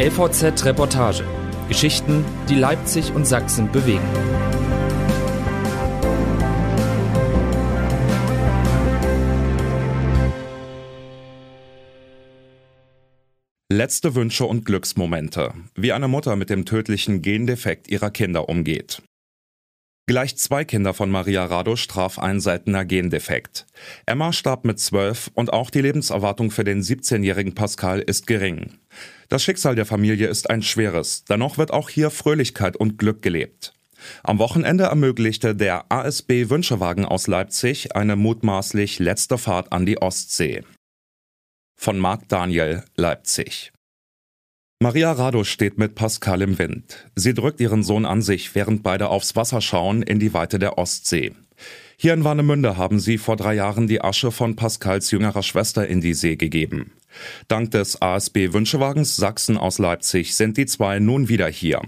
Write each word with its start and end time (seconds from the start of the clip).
LVZ 0.00 0.64
Reportage. 0.64 1.24
Geschichten, 1.66 2.24
die 2.48 2.54
Leipzig 2.54 3.12
und 3.12 3.26
Sachsen 3.26 3.72
bewegen. 3.72 4.00
Letzte 13.68 14.14
Wünsche 14.14 14.44
und 14.44 14.64
Glücksmomente. 14.64 15.52
Wie 15.74 15.92
eine 15.92 16.06
Mutter 16.06 16.36
mit 16.36 16.48
dem 16.48 16.64
tödlichen 16.64 17.20
Gendefekt 17.20 17.90
ihrer 17.90 18.12
Kinder 18.12 18.48
umgeht. 18.48 19.02
Gleich 20.08 20.38
zwei 20.38 20.64
Kinder 20.64 20.94
von 20.94 21.10
Maria 21.10 21.44
Radosch 21.44 21.86
traf 21.86 22.18
ein 22.18 22.40
seltener 22.40 22.86
Gendefekt. 22.86 23.66
Emma 24.06 24.32
starb 24.32 24.64
mit 24.64 24.80
zwölf 24.80 25.30
und 25.34 25.52
auch 25.52 25.68
die 25.68 25.82
Lebenserwartung 25.82 26.50
für 26.50 26.64
den 26.64 26.80
17-jährigen 26.80 27.54
Pascal 27.54 28.00
ist 28.00 28.26
gering. 28.26 28.78
Das 29.28 29.42
Schicksal 29.42 29.74
der 29.74 29.84
Familie 29.84 30.28
ist 30.28 30.48
ein 30.48 30.62
schweres, 30.62 31.24
dennoch 31.24 31.58
wird 31.58 31.74
auch 31.74 31.90
hier 31.90 32.08
Fröhlichkeit 32.08 32.74
und 32.74 32.96
Glück 32.96 33.20
gelebt. 33.20 33.74
Am 34.22 34.38
Wochenende 34.38 34.84
ermöglichte 34.84 35.54
der 35.54 35.92
ASB 35.92 36.48
Wünschewagen 36.48 37.04
aus 37.04 37.26
Leipzig 37.26 37.94
eine 37.94 38.16
mutmaßlich 38.16 39.00
letzte 39.00 39.36
Fahrt 39.36 39.74
an 39.74 39.84
die 39.84 40.00
Ostsee. 40.00 40.62
Von 41.76 41.98
Marc 41.98 42.30
Daniel, 42.30 42.82
Leipzig. 42.96 43.72
Maria 44.80 45.10
Rado 45.10 45.42
steht 45.42 45.76
mit 45.76 45.96
Pascal 45.96 46.40
im 46.40 46.56
Wind. 46.56 47.04
Sie 47.16 47.34
drückt 47.34 47.58
ihren 47.58 47.82
Sohn 47.82 48.06
an 48.06 48.22
sich, 48.22 48.54
während 48.54 48.84
beide 48.84 49.08
aufs 49.08 49.34
Wasser 49.34 49.60
schauen 49.60 50.02
in 50.02 50.20
die 50.20 50.34
Weite 50.34 50.60
der 50.60 50.78
Ostsee. 50.78 51.32
Hier 51.96 52.14
in 52.14 52.22
Warnemünde 52.22 52.76
haben 52.76 53.00
sie 53.00 53.18
vor 53.18 53.34
drei 53.34 53.54
Jahren 53.54 53.88
die 53.88 54.00
Asche 54.02 54.30
von 54.30 54.54
Pascals 54.54 55.10
jüngerer 55.10 55.42
Schwester 55.42 55.88
in 55.88 56.00
die 56.00 56.14
See 56.14 56.36
gegeben. 56.36 56.92
Dank 57.48 57.72
des 57.72 58.00
ASB 58.00 58.52
Wünschewagens 58.52 59.16
Sachsen 59.16 59.58
aus 59.58 59.80
Leipzig 59.80 60.36
sind 60.36 60.56
die 60.56 60.66
zwei 60.66 61.00
nun 61.00 61.28
wieder 61.28 61.48
hier. 61.48 61.82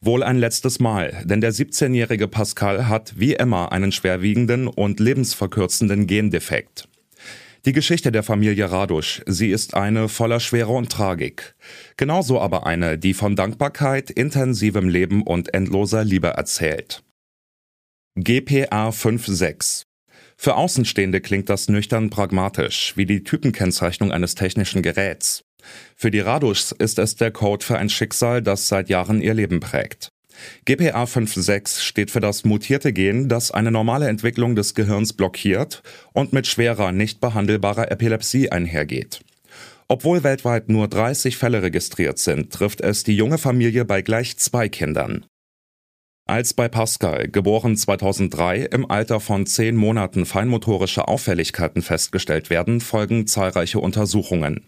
Wohl 0.00 0.24
ein 0.24 0.36
letztes 0.36 0.80
Mal, 0.80 1.22
denn 1.26 1.40
der 1.40 1.52
17-jährige 1.52 2.26
Pascal 2.26 2.88
hat 2.88 3.20
wie 3.20 3.34
Emma 3.34 3.68
einen 3.68 3.92
schwerwiegenden 3.92 4.66
und 4.66 4.98
lebensverkürzenden 4.98 6.08
Gendefekt. 6.08 6.85
Die 7.66 7.72
Geschichte 7.72 8.12
der 8.12 8.22
Familie 8.22 8.70
Radusch, 8.70 9.22
sie 9.26 9.50
ist 9.50 9.74
eine 9.74 10.08
voller 10.08 10.38
Schwere 10.38 10.70
und 10.70 10.90
Tragik. 10.90 11.56
Genauso 11.96 12.40
aber 12.40 12.64
eine, 12.64 12.96
die 12.96 13.12
von 13.12 13.34
Dankbarkeit, 13.34 14.08
intensivem 14.08 14.88
Leben 14.88 15.24
und 15.24 15.52
endloser 15.52 16.04
Liebe 16.04 16.28
erzählt. 16.28 17.02
GPA 18.14 18.92
56 18.92 19.82
Für 20.36 20.54
Außenstehende 20.54 21.20
klingt 21.20 21.48
das 21.48 21.68
nüchtern 21.68 22.08
pragmatisch, 22.08 22.92
wie 22.96 23.04
die 23.04 23.24
Typenkennzeichnung 23.24 24.12
eines 24.12 24.36
technischen 24.36 24.82
Geräts. 24.82 25.42
Für 25.96 26.12
die 26.12 26.20
Raduschs 26.20 26.70
ist 26.70 27.00
es 27.00 27.16
der 27.16 27.32
Code 27.32 27.64
für 27.64 27.78
ein 27.78 27.88
Schicksal, 27.88 28.42
das 28.42 28.68
seit 28.68 28.88
Jahren 28.88 29.20
ihr 29.20 29.34
Leben 29.34 29.58
prägt. 29.58 30.12
GPA 30.64 31.06
56 31.06 31.82
steht 31.82 32.10
für 32.10 32.20
das 32.20 32.44
mutierte 32.44 32.92
Gen, 32.92 33.28
das 33.28 33.50
eine 33.50 33.70
normale 33.70 34.08
Entwicklung 34.08 34.56
des 34.56 34.74
Gehirns 34.74 35.12
blockiert 35.12 35.82
und 36.12 36.32
mit 36.32 36.46
schwerer, 36.46 36.92
nicht 36.92 37.20
behandelbarer 37.20 37.90
Epilepsie 37.90 38.50
einhergeht. 38.50 39.20
Obwohl 39.88 40.24
weltweit 40.24 40.68
nur 40.68 40.88
30 40.88 41.36
Fälle 41.36 41.62
registriert 41.62 42.18
sind, 42.18 42.52
trifft 42.52 42.80
es 42.80 43.04
die 43.04 43.16
junge 43.16 43.38
Familie 43.38 43.84
bei 43.84 44.02
gleich 44.02 44.36
zwei 44.36 44.68
Kindern. 44.68 45.26
Als 46.28 46.54
bei 46.54 46.66
Pascal, 46.66 47.28
geboren 47.28 47.76
2003, 47.76 48.62
im 48.72 48.90
Alter 48.90 49.20
von 49.20 49.46
zehn 49.46 49.76
Monaten 49.76 50.26
feinmotorische 50.26 51.06
Auffälligkeiten 51.06 51.82
festgestellt 51.82 52.50
werden, 52.50 52.80
folgen 52.80 53.28
zahlreiche 53.28 53.78
Untersuchungen. 53.78 54.64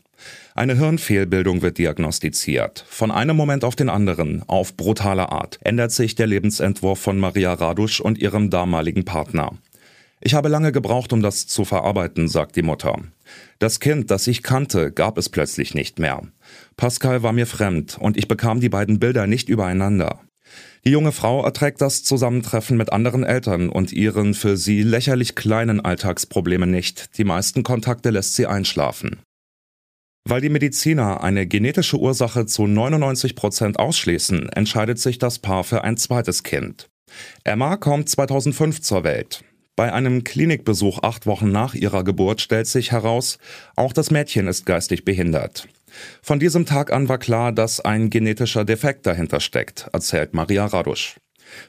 Eine 0.54 0.78
Hirnfehlbildung 0.78 1.60
wird 1.60 1.78
diagnostiziert. 1.78 2.84
Von 2.88 3.10
einem 3.10 3.36
Moment 3.36 3.64
auf 3.64 3.74
den 3.74 3.88
anderen, 3.88 4.44
auf 4.46 4.76
brutale 4.76 5.32
Art, 5.32 5.58
ändert 5.64 5.90
sich 5.90 6.14
der 6.14 6.28
Lebensentwurf 6.28 7.00
von 7.00 7.18
Maria 7.18 7.54
Radusch 7.54 8.00
und 8.00 8.18
ihrem 8.18 8.50
damaligen 8.50 9.04
Partner. 9.04 9.58
Ich 10.20 10.34
habe 10.34 10.48
lange 10.48 10.70
gebraucht, 10.70 11.12
um 11.12 11.22
das 11.22 11.48
zu 11.48 11.64
verarbeiten, 11.64 12.28
sagt 12.28 12.54
die 12.54 12.62
Mutter. 12.62 13.00
Das 13.58 13.80
Kind, 13.80 14.12
das 14.12 14.28
ich 14.28 14.44
kannte, 14.44 14.92
gab 14.92 15.18
es 15.18 15.28
plötzlich 15.28 15.74
nicht 15.74 15.98
mehr. 15.98 16.22
Pascal 16.76 17.24
war 17.24 17.32
mir 17.32 17.46
fremd 17.46 17.98
und 17.98 18.16
ich 18.16 18.28
bekam 18.28 18.60
die 18.60 18.68
beiden 18.68 19.00
Bilder 19.00 19.26
nicht 19.26 19.48
übereinander. 19.48 20.20
Die 20.84 20.90
junge 20.90 21.12
Frau 21.12 21.44
erträgt 21.44 21.80
das 21.80 22.04
Zusammentreffen 22.04 22.76
mit 22.76 22.92
anderen 22.92 23.24
Eltern 23.24 23.68
und 23.68 23.92
ihren 23.92 24.34
für 24.34 24.56
sie 24.56 24.82
lächerlich 24.82 25.34
kleinen 25.34 25.80
Alltagsprobleme 25.80 26.66
nicht. 26.66 27.18
Die 27.18 27.24
meisten 27.24 27.62
Kontakte 27.62 28.10
lässt 28.10 28.34
sie 28.34 28.46
einschlafen. 28.46 29.20
Weil 30.24 30.40
die 30.40 30.50
Mediziner 30.50 31.22
eine 31.22 31.46
genetische 31.46 31.98
Ursache 31.98 32.46
zu 32.46 32.66
99 32.66 33.34
Prozent 33.34 33.78
ausschließen, 33.78 34.48
entscheidet 34.50 34.98
sich 34.98 35.18
das 35.18 35.38
Paar 35.38 35.64
für 35.64 35.84
ein 35.84 35.96
zweites 35.96 36.42
Kind. 36.42 36.88
Emma 37.44 37.76
kommt 37.76 38.08
2005 38.08 38.82
zur 38.82 39.04
Welt. 39.04 39.42
Bei 39.74 39.92
einem 39.92 40.24
Klinikbesuch 40.24 41.02
acht 41.02 41.26
Wochen 41.26 41.52
nach 41.52 41.74
ihrer 41.74 42.04
Geburt 42.04 42.40
stellt 42.40 42.66
sich 42.66 42.92
heraus, 42.92 43.38
auch 43.76 43.92
das 43.92 44.10
Mädchen 44.10 44.48
ist 44.48 44.66
geistig 44.66 45.04
behindert. 45.04 45.68
Von 46.22 46.38
diesem 46.38 46.66
Tag 46.66 46.92
an 46.92 47.08
war 47.08 47.18
klar, 47.18 47.52
dass 47.52 47.80
ein 47.80 48.10
genetischer 48.10 48.64
Defekt 48.64 49.06
dahinter 49.06 49.40
steckt, 49.40 49.88
erzählt 49.92 50.34
Maria 50.34 50.66
Radusch. 50.66 51.16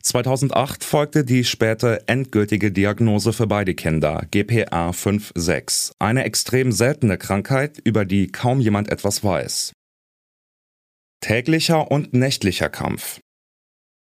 2008 0.02 0.84
folgte 0.84 1.24
die 1.24 1.44
späte 1.44 2.04
endgültige 2.08 2.72
Diagnose 2.72 3.34
für 3.34 3.48
beide 3.48 3.76
Kinder, 3.76 4.26
GPA 4.32 4.92
5-6, 4.92 5.94
eine 6.00 6.24
extrem 6.24 6.72
seltene 6.72 7.18
Krankheit, 7.18 7.80
über 7.84 8.06
die 8.06 8.32
kaum 8.32 8.60
jemand 8.60 8.90
etwas 8.90 9.24
weiß. 9.24 9.74
Täglicher 11.22 11.92
und 11.92 12.14
nächtlicher 12.14 12.70
Kampf. 12.70 13.20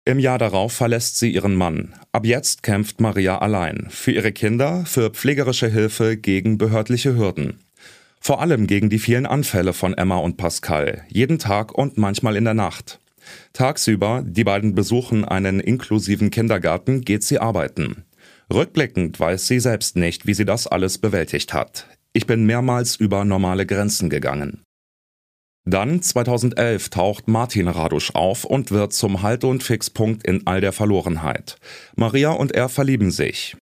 Im 0.04 0.18
Jahr 0.18 0.40
darauf 0.40 0.74
verlässt 0.74 1.18
sie 1.18 1.32
ihren 1.32 1.56
Mann. 1.56 1.94
Ab 2.12 2.26
jetzt 2.26 2.64
kämpft 2.64 3.02
Maria 3.02 3.38
allein. 3.38 3.88
Für 3.90 4.12
ihre 4.12 4.32
Kinder, 4.32 4.84
für 4.86 5.12
pflegerische 5.12 5.68
Hilfe 5.68 6.18
gegen 6.18 6.58
behördliche 6.58 7.16
Hürden. 7.16 7.60
Vor 8.24 8.40
allem 8.40 8.68
gegen 8.68 8.92
die 8.92 9.00
vielen 9.00 9.26
Anfälle 9.26 9.74
von 9.74 9.96
Emma 9.96 10.18
und 10.18 10.38
Pascal, 10.38 11.04
jeden 11.10 11.40
Tag 11.40 11.74
und 11.76 11.98
manchmal 11.98 12.36
in 12.36 12.46
der 12.46 12.54
Nacht. 12.54 13.00
Tagsüber, 13.52 14.24
die 14.24 14.44
beiden 14.44 14.76
besuchen 14.76 15.26
einen 15.26 15.60
inklusiven 15.60 16.30
Kindergarten, 16.30 17.02
geht 17.02 17.24
sie 17.24 17.40
arbeiten. 17.40 18.06
Rückblickend 18.54 19.20
weiß 19.20 19.48
sie 19.48 19.60
selbst 19.60 19.96
nicht, 19.96 20.28
wie 20.28 20.36
sie 20.36 20.46
das 20.46 20.68
alles 20.68 21.00
bewältigt 21.00 21.56
hat. 21.56 21.88
Ich 22.14 22.28
bin 22.28 22.46
mehrmals 22.46 22.96
über 22.96 23.26
normale 23.26 23.66
Grenzen 23.66 24.12
gegangen. 24.12 24.62
Dann 25.66 26.04
2011 26.04 26.90
taucht 26.90 27.28
Martin 27.28 27.68
Radusch 27.68 28.12
auf 28.14 28.46
und 28.46 28.70
wird 28.70 28.94
zum 28.94 29.24
Halt- 29.24 29.44
und 29.44 29.64
Fixpunkt 29.64 30.28
in 30.28 30.46
all 30.46 30.62
der 30.62 30.74
Verlorenheit. 30.74 31.58
Maria 31.96 32.32
und 32.32 32.52
er 32.52 32.70
verlieben 32.70 33.10
sich. 33.10 33.56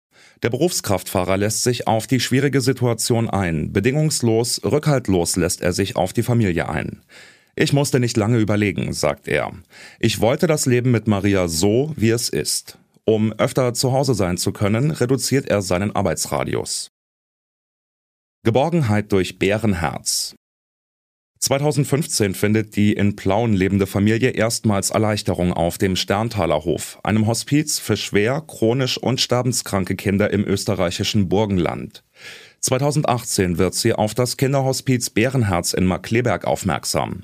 Der 0.44 0.50
Berufskraftfahrer 0.50 1.38
lässt 1.38 1.63
sich 1.63 1.88
auf 1.88 2.07
die 2.07 2.19
schwierige 2.19 2.62
Situation 2.62 3.30
ein. 3.30 3.74
Bedingungslos, 3.74 4.62
rückhaltlos 4.63 5.35
lässt 5.35 5.62
er 5.62 5.74
sich 5.74 5.96
auf 5.96 6.13
die 6.13 6.24
Familie 6.24 6.69
ein. 6.69 7.02
Ich 7.56 7.74
musste 7.74 8.00
nicht 8.00 8.16
lange 8.16 8.38
überlegen, 8.38 8.94
sagt 8.94 9.28
er. 9.28 9.52
Ich 10.00 10.22
wollte 10.22 10.47
das 10.47 10.66
Leben 10.66 10.91
mit 10.91 11.08
Maria 11.08 11.47
so, 11.47 11.94
wie 11.97 12.09
es 12.09 12.29
ist. 12.29 12.78
Um 13.03 13.34
öfter 13.34 13.74
zu 13.74 13.91
Hause 13.91 14.13
sein 14.13 14.38
zu 14.38 14.53
können, 14.53 14.91
reduziert 14.91 15.50
er 15.50 15.62
seinen 15.62 15.96
Arbeitsradius. 15.96 16.91
Geborgenheit 18.44 19.12
durch 19.12 19.40
Bärenherz. 19.40 20.35
2015 21.39 22.35
findet 22.35 22.75
die 22.75 22.91
in 22.91 23.16
Plauen 23.16 23.53
lebende 23.53 23.88
Familie 23.88 24.31
erstmals 24.31 24.89
Erleichterung 24.89 25.53
auf 25.53 25.77
dem 25.77 25.95
Sterntaler 25.95 26.66
Hof, 26.66 27.00
einem 27.03 27.27
Hospiz 27.27 27.79
für 27.79 27.95
schwer, 27.95 28.44
chronisch 28.45 28.97
und 28.97 29.22
sterbenskranke 29.22 29.95
Kinder 29.95 30.31
im 30.31 30.45
österreichischen 30.45 31.29
Burgenland. 31.29 32.03
2018 32.59 33.57
wird 33.57 33.73
sie 33.73 33.94
auf 33.94 34.13
das 34.13 34.35
Kinderhospiz 34.35 35.09
Bärenherz 35.09 35.72
in 35.72 35.85
Markleberg 35.85 36.43
aufmerksam. 36.46 37.23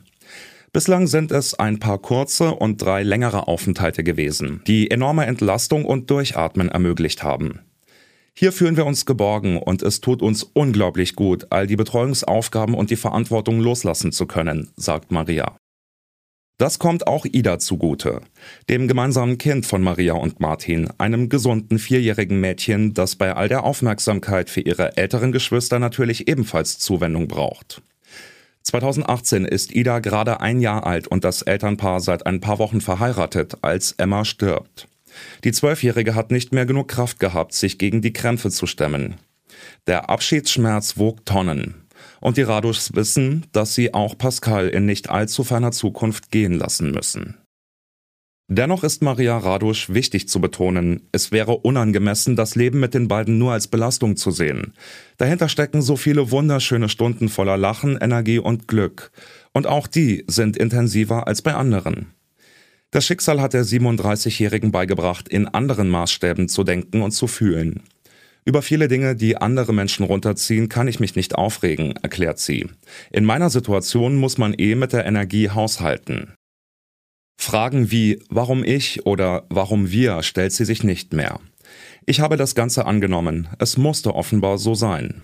Bislang 0.71 1.07
sind 1.07 1.31
es 1.31 1.53
ein 1.53 1.79
paar 1.79 1.97
kurze 1.97 2.53
und 2.55 2.81
drei 2.81 3.03
längere 3.03 3.49
Aufenthalte 3.49 4.03
gewesen, 4.03 4.61
die 4.65 4.91
enorme 4.91 5.25
Entlastung 5.25 5.83
und 5.83 6.09
Durchatmen 6.09 6.69
ermöglicht 6.69 7.21
haben. 7.21 7.64
Hier 8.37 8.51
fühlen 8.51 8.75
wir 8.75 8.85
uns 8.85 9.05
geborgen 9.05 9.57
und 9.57 9.81
es 9.81 10.01
tut 10.01 10.21
uns 10.21 10.43
unglaublich 10.43 11.15
gut, 11.15 11.47
all 11.51 11.67
die 11.67 11.77
Betreuungsaufgaben 11.77 12.75
und 12.75 12.89
die 12.89 12.97
Verantwortung 12.97 13.61
loslassen 13.61 14.11
zu 14.11 14.25
können, 14.25 14.73
sagt 14.75 15.09
Maria. 15.09 15.55
Das 16.57 16.77
kommt 16.77 17.07
auch 17.07 17.25
Ida 17.25 17.59
zugute, 17.59 18.21
dem 18.69 18.89
gemeinsamen 18.89 19.37
Kind 19.37 19.65
von 19.65 19.81
Maria 19.81 20.13
und 20.13 20.41
Martin, 20.41 20.89
einem 20.97 21.29
gesunden 21.29 21.79
vierjährigen 21.79 22.39
Mädchen, 22.39 22.93
das 22.93 23.15
bei 23.15 23.33
all 23.33 23.47
der 23.47 23.63
Aufmerksamkeit 23.63 24.49
für 24.49 24.61
ihre 24.61 24.97
älteren 24.97 25.31
Geschwister 25.31 25.79
natürlich 25.79 26.27
ebenfalls 26.27 26.77
Zuwendung 26.77 27.29
braucht. 27.29 27.81
2018 28.63 29.45
ist 29.45 29.73
Ida 29.73 29.99
gerade 29.99 30.41
ein 30.41 30.59
Jahr 30.59 30.85
alt 30.85 31.07
und 31.07 31.23
das 31.23 31.41
Elternpaar 31.41 32.01
seit 32.01 32.25
ein 32.25 32.41
paar 32.41 32.59
Wochen 32.59 32.81
verheiratet, 32.81 33.57
als 33.61 33.93
Emma 33.93 34.25
stirbt. 34.25 34.87
Die 35.43 35.51
Zwölfjährige 35.51 36.15
hat 36.15 36.31
nicht 36.31 36.53
mehr 36.53 36.65
genug 36.65 36.87
Kraft 36.87 37.19
gehabt, 37.19 37.53
sich 37.53 37.77
gegen 37.77 38.01
die 38.01 38.13
Krämpfe 38.13 38.49
zu 38.49 38.67
stemmen. 38.67 39.15
Der 39.87 40.09
Abschiedsschmerz 40.09 40.97
wog 40.97 41.25
Tonnen. 41.25 41.85
Und 42.19 42.37
die 42.37 42.41
Raduschs 42.41 42.95
wissen, 42.95 43.45
dass 43.51 43.75
sie 43.75 43.93
auch 43.93 44.17
Pascal 44.17 44.67
in 44.67 44.85
nicht 44.85 45.09
allzu 45.09 45.43
ferner 45.43 45.71
Zukunft 45.71 46.31
gehen 46.31 46.53
lassen 46.53 46.91
müssen. 46.91 47.37
Dennoch 48.47 48.83
ist 48.83 49.01
Maria 49.01 49.35
Radusch 49.39 49.89
wichtig 49.89 50.29
zu 50.29 50.39
betonen, 50.39 51.07
es 51.11 51.31
wäre 51.31 51.57
unangemessen, 51.57 52.35
das 52.35 52.53
Leben 52.53 52.79
mit 52.79 52.93
den 52.93 53.07
beiden 53.07 53.39
nur 53.39 53.53
als 53.53 53.67
Belastung 53.67 54.17
zu 54.17 54.29
sehen. 54.29 54.73
Dahinter 55.17 55.49
stecken 55.49 55.81
so 55.81 55.95
viele 55.95 56.29
wunderschöne 56.29 56.87
Stunden 56.87 57.27
voller 57.27 57.57
Lachen, 57.57 57.97
Energie 57.99 58.37
und 58.37 58.67
Glück. 58.67 59.11
Und 59.51 59.65
auch 59.65 59.87
die 59.87 60.25
sind 60.27 60.57
intensiver 60.57 61.27
als 61.27 61.41
bei 61.41 61.55
anderen. 61.55 62.13
Das 62.95 63.05
Schicksal 63.05 63.41
hat 63.41 63.51
der 63.51 63.65
37-Jährigen 63.65 64.71
beigebracht, 64.71 65.27
in 65.27 65.49
anderen 65.49 65.89
Maßstäben 65.89 66.47
zu 66.47 66.63
denken 66.63 67.01
und 67.01 67.11
zu 67.11 67.27
fühlen. 67.27 67.83
Über 68.45 68.61
viele 68.61 68.87
Dinge, 68.87 69.17
die 69.17 69.35
andere 69.35 69.73
Menschen 69.73 70.05
runterziehen, 70.05 70.69
kann 70.69 70.87
ich 70.87 71.01
mich 71.01 71.13
nicht 71.13 71.35
aufregen, 71.35 71.97
erklärt 72.01 72.39
sie. 72.39 72.69
In 73.11 73.25
meiner 73.25 73.49
Situation 73.49 74.15
muss 74.15 74.37
man 74.37 74.53
eh 74.53 74.75
mit 74.75 74.93
der 74.93 75.05
Energie 75.05 75.49
haushalten. 75.49 76.35
Fragen 77.37 77.91
wie 77.91 78.23
warum 78.29 78.63
ich 78.63 79.05
oder 79.05 79.45
warum 79.49 79.91
wir 79.91 80.23
stellt 80.23 80.53
sie 80.53 80.63
sich 80.63 80.81
nicht 80.85 81.11
mehr. 81.11 81.41
Ich 82.05 82.19
habe 82.19 82.37
das 82.37 82.55
Ganze 82.55 82.85
angenommen. 82.85 83.47
Es 83.59 83.77
musste 83.77 84.13
offenbar 84.13 84.57
so 84.57 84.75
sein. 84.75 85.23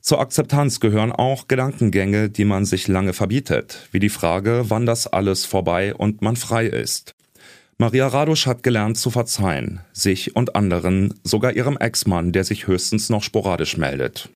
Zur 0.00 0.20
Akzeptanz 0.20 0.80
gehören 0.80 1.12
auch 1.12 1.48
Gedankengänge, 1.48 2.30
die 2.30 2.44
man 2.44 2.64
sich 2.64 2.88
lange 2.88 3.12
verbietet, 3.12 3.88
wie 3.92 4.00
die 4.00 4.08
Frage, 4.08 4.64
wann 4.68 4.86
das 4.86 5.06
alles 5.06 5.44
vorbei 5.44 5.94
und 5.94 6.22
man 6.22 6.36
frei 6.36 6.66
ist. 6.66 7.14
Maria 7.78 8.08
Radusch 8.08 8.46
hat 8.46 8.62
gelernt 8.62 8.96
zu 8.96 9.10
verzeihen, 9.10 9.80
sich 9.92 10.34
und 10.34 10.56
anderen, 10.56 11.12
sogar 11.24 11.54
ihrem 11.54 11.76
Ex-Mann, 11.76 12.32
der 12.32 12.44
sich 12.44 12.66
höchstens 12.66 13.10
noch 13.10 13.22
sporadisch 13.22 13.76
meldet. 13.76 14.30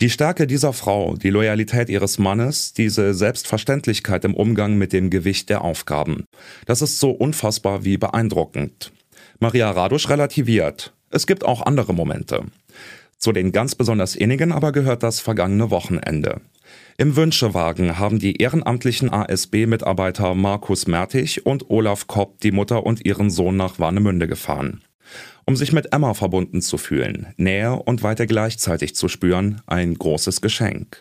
Die 0.00 0.08
Stärke 0.08 0.46
dieser 0.46 0.72
Frau, 0.72 1.16
die 1.16 1.28
Loyalität 1.28 1.90
ihres 1.90 2.18
Mannes, 2.18 2.72
diese 2.72 3.12
Selbstverständlichkeit 3.12 4.24
im 4.24 4.34
Umgang 4.34 4.78
mit 4.78 4.94
dem 4.94 5.10
Gewicht 5.10 5.50
der 5.50 5.60
Aufgaben. 5.62 6.24
Das 6.64 6.80
ist 6.80 6.98
so 6.98 7.10
unfassbar 7.10 7.84
wie 7.84 7.98
beeindruckend. 7.98 8.92
Maria 9.38 9.70
Radusch 9.70 10.08
relativiert. 10.08 10.92
Es 11.10 11.26
gibt 11.26 11.44
auch 11.44 11.62
andere 11.62 11.94
Momente. 11.94 12.44
Zu 13.18 13.32
den 13.32 13.52
ganz 13.52 13.74
besonders 13.74 14.14
innigen 14.14 14.52
aber 14.52 14.72
gehört 14.72 15.02
das 15.02 15.20
vergangene 15.20 15.70
Wochenende. 15.70 16.40
Im 16.96 17.16
Wünschewagen 17.16 17.98
haben 17.98 18.18
die 18.18 18.36
ehrenamtlichen 18.40 19.12
ASB-Mitarbeiter 19.12 20.34
Markus 20.34 20.86
Mertig 20.86 21.44
und 21.44 21.68
Olaf 21.68 22.06
Kopp 22.06 22.40
die 22.40 22.52
Mutter 22.52 22.86
und 22.86 23.04
ihren 23.04 23.30
Sohn 23.30 23.56
nach 23.56 23.78
Warnemünde 23.78 24.28
gefahren 24.28 24.82
um 25.46 25.56
sich 25.56 25.72
mit 25.72 25.92
Emma 25.92 26.14
verbunden 26.14 26.62
zu 26.62 26.78
fühlen, 26.78 27.34
Nähe 27.36 27.74
und 27.74 28.04
Weite 28.04 28.26
gleichzeitig 28.26 28.94
zu 28.94 29.08
spüren, 29.08 29.60
ein 29.66 29.94
großes 29.94 30.40
Geschenk. 30.40 31.00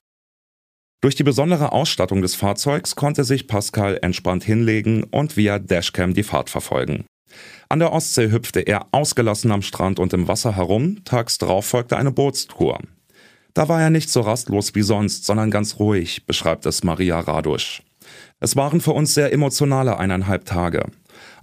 Durch 1.01 1.15
die 1.15 1.23
besondere 1.23 1.71
Ausstattung 1.71 2.21
des 2.21 2.35
Fahrzeugs 2.35 2.95
konnte 2.95 3.23
sich 3.23 3.47
Pascal 3.47 3.99
entspannt 4.01 4.43
hinlegen 4.43 5.03
und 5.03 5.37
via 5.37 5.59
Dashcam 5.59 6.13
die 6.13 6.23
Fahrt 6.23 6.49
verfolgen. 6.49 7.05
An 7.69 7.79
der 7.79 7.91
Ostsee 7.91 8.31
hüpfte 8.31 8.61
er 8.61 8.87
ausgelassen 8.91 9.51
am 9.51 9.61
Strand 9.61 9.99
und 9.99 10.13
im 10.13 10.27
Wasser 10.27 10.55
herum, 10.55 11.03
tags 11.05 11.37
darauf 11.37 11.65
folgte 11.65 11.97
eine 11.97 12.11
Bootstour. 12.11 12.79
Da 13.53 13.67
war 13.67 13.81
er 13.81 13.89
nicht 13.89 14.09
so 14.09 14.21
rastlos 14.21 14.75
wie 14.75 14.81
sonst, 14.81 15.25
sondern 15.25 15.51
ganz 15.51 15.79
ruhig, 15.79 16.25
beschreibt 16.25 16.65
es 16.65 16.83
Maria 16.83 17.19
Radusch. 17.19 17.83
Es 18.39 18.55
waren 18.55 18.81
für 18.81 18.91
uns 18.91 19.13
sehr 19.13 19.33
emotionale 19.33 19.97
eineinhalb 19.97 20.45
Tage. 20.45 20.85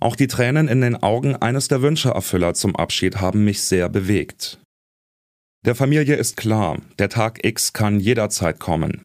Auch 0.00 0.16
die 0.16 0.26
Tränen 0.26 0.68
in 0.68 0.80
den 0.80 0.96
Augen 0.96 1.36
eines 1.36 1.68
der 1.68 1.82
Wünscheerfüller 1.82 2.54
zum 2.54 2.76
Abschied 2.76 3.20
haben 3.20 3.44
mich 3.44 3.62
sehr 3.62 3.88
bewegt. 3.88 4.58
Der 5.64 5.74
Familie 5.74 6.16
ist 6.16 6.36
klar, 6.36 6.78
der 6.98 7.08
Tag 7.08 7.44
X 7.44 7.72
kann 7.72 7.98
jederzeit 7.98 8.60
kommen. 8.60 9.02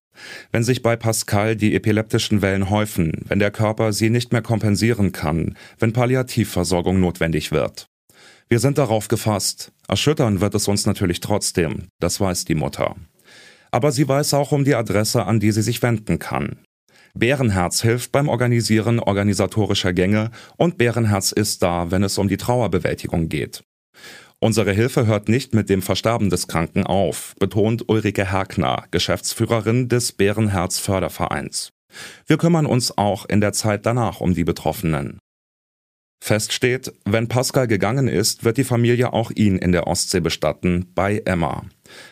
Wenn 0.51 0.63
sich 0.63 0.81
bei 0.81 0.95
Pascal 0.95 1.55
die 1.55 1.75
epileptischen 1.75 2.41
Wellen 2.41 2.69
häufen, 2.69 3.23
wenn 3.27 3.39
der 3.39 3.51
Körper 3.51 3.93
sie 3.93 4.09
nicht 4.09 4.31
mehr 4.31 4.41
kompensieren 4.41 5.11
kann, 5.11 5.55
wenn 5.79 5.93
Palliativversorgung 5.93 6.99
notwendig 6.99 7.51
wird. 7.51 7.87
Wir 8.49 8.59
sind 8.59 8.77
darauf 8.77 9.07
gefasst. 9.07 9.71
Erschüttern 9.87 10.41
wird 10.41 10.55
es 10.55 10.67
uns 10.67 10.85
natürlich 10.85 11.21
trotzdem, 11.21 11.87
das 11.99 12.19
weiß 12.19 12.45
die 12.45 12.55
Mutter. 12.55 12.95
Aber 13.71 13.91
sie 13.91 14.07
weiß 14.07 14.33
auch 14.33 14.51
um 14.51 14.65
die 14.65 14.75
Adresse, 14.75 15.25
an 15.25 15.39
die 15.39 15.51
sie 15.51 15.61
sich 15.61 15.81
wenden 15.81 16.19
kann. 16.19 16.59
Bärenherz 17.13 17.81
hilft 17.81 18.11
beim 18.11 18.29
Organisieren 18.29 18.99
organisatorischer 18.99 19.93
Gänge 19.93 20.31
und 20.57 20.77
Bärenherz 20.77 21.31
ist 21.31 21.61
da, 21.63 21.91
wenn 21.91 22.03
es 22.03 22.17
um 22.17 22.27
die 22.27 22.37
Trauerbewältigung 22.37 23.29
geht. 23.29 23.63
Unsere 24.43 24.71
Hilfe 24.71 25.05
hört 25.05 25.29
nicht 25.29 25.53
mit 25.53 25.69
dem 25.69 25.83
Versterben 25.83 26.31
des 26.31 26.47
Kranken 26.47 26.83
auf, 26.83 27.35
betont 27.39 27.87
Ulrike 27.87 28.31
Herkner, 28.31 28.85
Geschäftsführerin 28.89 29.87
des 29.87 30.13
Bärenherz 30.13 30.79
Fördervereins. 30.79 31.69
Wir 32.25 32.37
kümmern 32.37 32.65
uns 32.65 32.97
auch 32.97 33.25
in 33.25 33.39
der 33.39 33.53
Zeit 33.53 33.85
danach 33.85 34.19
um 34.19 34.33
die 34.33 34.43
Betroffenen. 34.43 35.19
Fest 36.23 36.53
steht, 36.53 36.91
wenn 37.05 37.27
Pascal 37.27 37.67
gegangen 37.67 38.07
ist, 38.07 38.43
wird 38.43 38.57
die 38.57 38.63
Familie 38.63 39.13
auch 39.13 39.29
ihn 39.29 39.57
in 39.57 39.71
der 39.71 39.85
Ostsee 39.85 40.21
bestatten, 40.21 40.87
bei 40.95 41.21
Emma. 41.25 41.65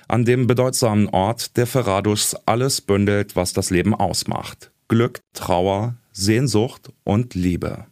An 0.08 0.24
dem 0.24 0.46
bedeutsamen 0.46 1.10
Ort, 1.10 1.58
der 1.58 1.66
für 1.66 1.88
Raduschs 1.88 2.36
alles 2.46 2.82
bündelt, 2.82 3.36
was 3.36 3.54
das 3.54 3.72
Leben 3.72 3.96
ausmacht. 3.96 4.72
Glück, 4.88 5.20
Trauer, 5.34 5.98
Sehnsucht 6.12 6.92
und 7.04 7.34
Liebe. 7.34 7.86